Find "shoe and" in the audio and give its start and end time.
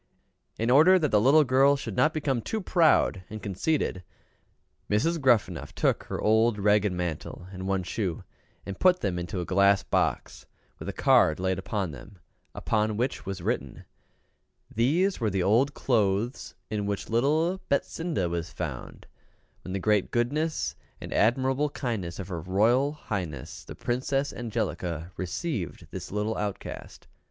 7.83-8.79